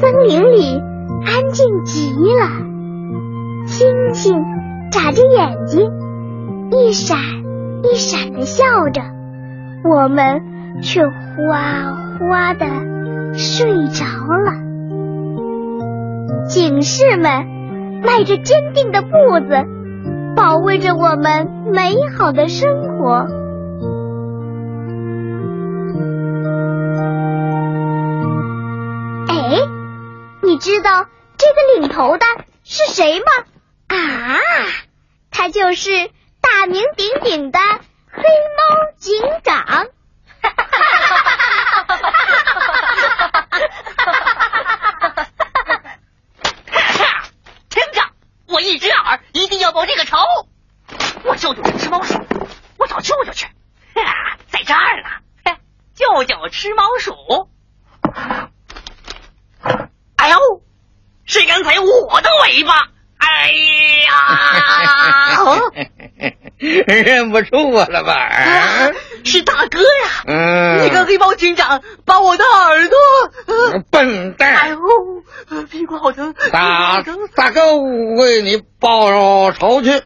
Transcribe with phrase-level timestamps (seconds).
[0.00, 0.80] 森林里
[1.26, 4.44] 安静极了，星星
[4.92, 5.90] 眨着眼睛，
[6.70, 7.18] 一闪
[7.82, 9.02] 一闪的笑着，
[9.82, 10.40] 我们
[10.82, 12.66] 却哗哗的
[13.34, 14.52] 睡着了。
[16.46, 17.44] 警士们
[18.04, 19.08] 迈着坚定的步
[19.40, 19.66] 子，
[20.36, 23.26] 保卫着我们美好的生活。
[30.58, 32.26] 知道这个领头的
[32.64, 33.26] 是谁吗？
[33.88, 34.38] 啊，
[35.30, 39.88] 他就是大名鼎鼎的黑猫警长。
[47.70, 48.10] 厅长，
[48.46, 50.18] 我一只耳一定要报这个仇。
[51.24, 52.14] 我救救吃猫鼠，
[52.78, 53.46] 我找舅舅去。
[54.50, 55.08] 在这儿呢，
[55.94, 57.14] 舅舅吃猫鼠。
[60.16, 60.38] 哎呦，
[61.24, 61.78] 是刚才
[62.48, 62.88] 我的尾巴。
[63.18, 63.52] 哎
[64.06, 64.14] 呀！
[66.58, 68.12] 认不出我了吧？
[68.14, 68.90] 啊，
[69.24, 70.24] 是大哥呀！
[70.26, 72.98] 嗯，那个黑猫警长把我的耳朵……
[73.90, 74.54] 笨蛋！
[74.54, 74.78] 哎呦，
[75.70, 76.34] 屁股好疼！
[76.52, 77.02] 大
[77.34, 79.90] 大哥为你报仇去。
[79.90, 80.04] 报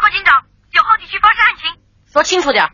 [0.00, 1.70] 告警长，九号地区发生案情，
[2.12, 2.70] 说清楚点。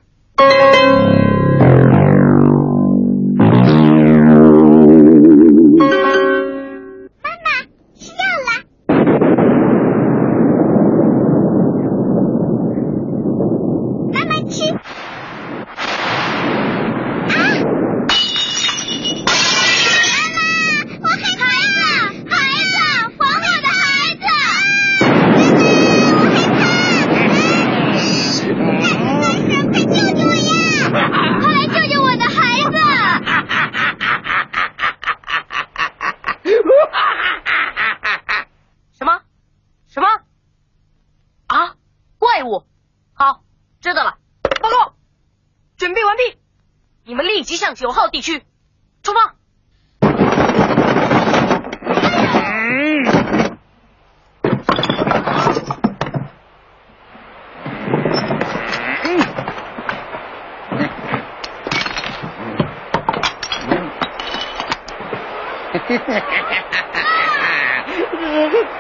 [47.37, 48.43] 立即向九号地区，
[49.03, 49.35] 出发！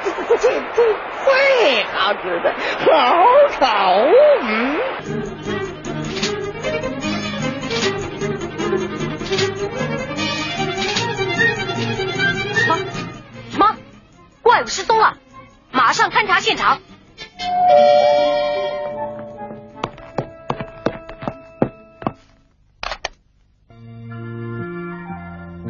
[0.03, 2.55] 这这最好吃的，
[2.87, 4.01] 好炒，
[4.41, 5.36] 嗯。
[14.57, 15.19] 怪物失踪了，
[15.71, 16.81] 马上勘察现场。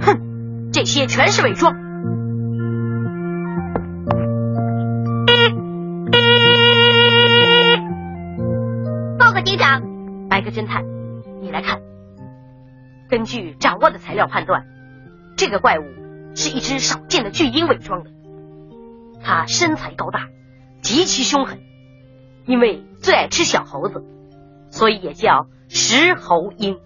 [0.01, 1.75] 哼，这些全是伪装。
[9.19, 9.83] 报告警长，
[10.29, 10.85] 白鸽侦探，
[11.41, 11.81] 你来看。
[13.11, 14.65] 根据掌握的材料判断，
[15.37, 15.83] 这个怪物
[16.37, 18.16] 是一只少见的巨鹰伪装的。
[19.27, 20.29] 它身材高大，
[20.83, 21.61] 极其凶狠，
[22.47, 24.05] 因为最爱吃小猴子，
[24.71, 26.79] 所以也叫石猴鹰。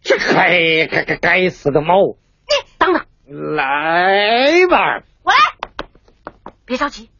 [0.00, 2.16] 这该该该该死的猫！
[2.46, 3.04] 你等等，
[3.56, 5.38] 来吧，我来，
[6.64, 7.10] 别着急。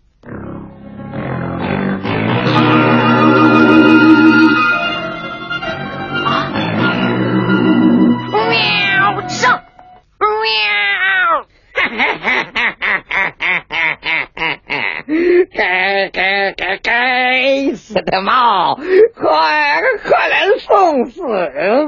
[18.05, 18.79] 大帽
[19.15, 21.23] 快快来送死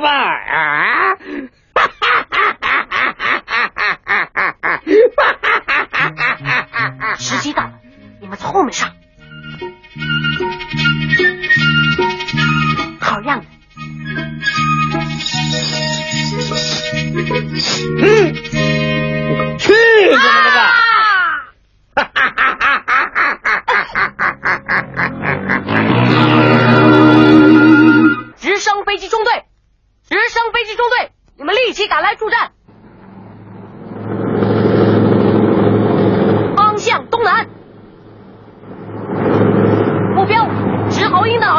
[0.03, 0.41] 吧。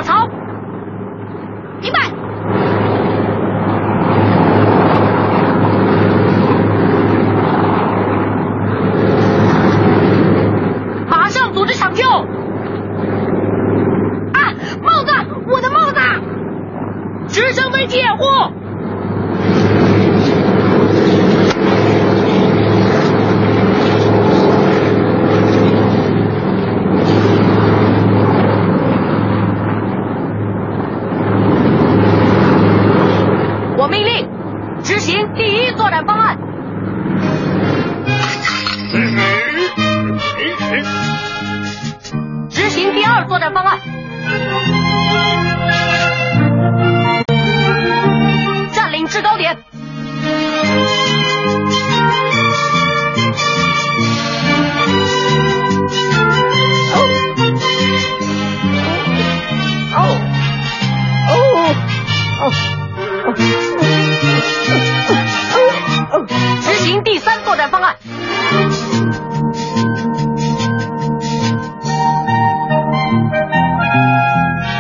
[0.06, 0.44] 好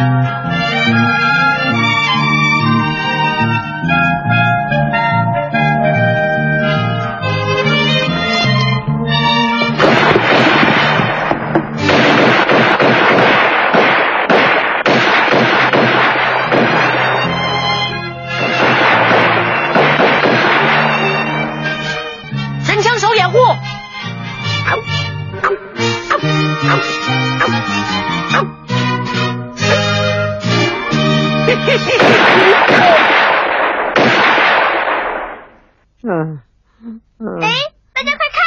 [0.05, 0.44] Thank you.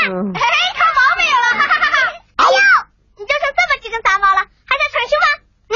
[0.09, 1.97] 嘿，长毛没有了，哈哈哈哈！
[2.37, 2.59] 哎呦，
[3.17, 5.27] 你就剩这么几根杂毛了，还想逞凶吗？
[5.69, 5.75] 嗯，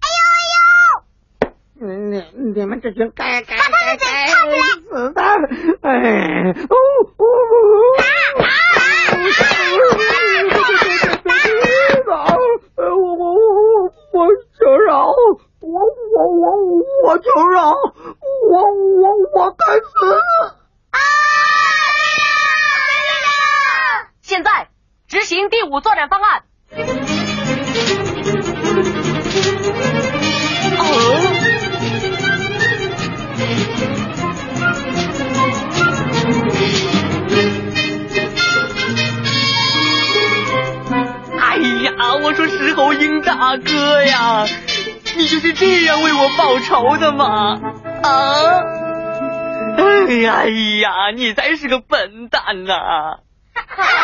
[0.00, 1.86] 哎呦哎呦！
[1.86, 3.23] 你你你们这群干。
[44.14, 44.46] 呀，
[45.16, 47.60] 你就是这样为我报仇的吗？
[48.02, 48.62] 啊？
[49.76, 50.48] 哎呀，哎
[50.80, 52.74] 呀，你才是个笨蛋呢。